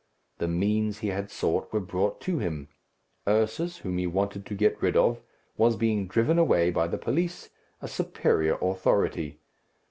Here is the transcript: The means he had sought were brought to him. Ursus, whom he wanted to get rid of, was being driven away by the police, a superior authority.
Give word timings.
The 0.39 0.47
means 0.47 0.97
he 0.97 1.09
had 1.09 1.29
sought 1.29 1.71
were 1.71 1.79
brought 1.79 2.19
to 2.21 2.39
him. 2.39 2.69
Ursus, 3.27 3.77
whom 3.77 3.99
he 3.99 4.07
wanted 4.07 4.47
to 4.47 4.55
get 4.55 4.81
rid 4.81 4.97
of, 4.97 5.21
was 5.57 5.75
being 5.75 6.07
driven 6.07 6.39
away 6.39 6.71
by 6.71 6.87
the 6.87 6.97
police, 6.97 7.49
a 7.83 7.87
superior 7.87 8.55
authority. 8.63 9.41